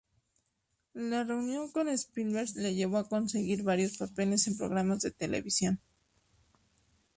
[0.95, 5.79] La reunión con Spielberg le llevó a conseguir varios papeles en programas de televisión.